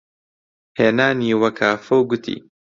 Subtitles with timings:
[0.79, 2.37] هێنانیوە کافە و گوتی: